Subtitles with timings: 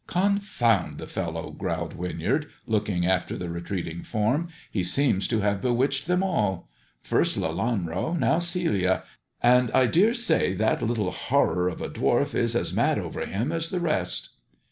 [0.07, 6.07] "Confound the fellow!" growled Winyard, looking after the retreating form, "he seems to have bewitched
[6.07, 6.67] them all.
[7.03, 9.03] First Lelanro, now Celia,
[9.43, 13.51] and I dare say that little horror of a dwarf is as mad over him
[13.51, 14.29] as the rest."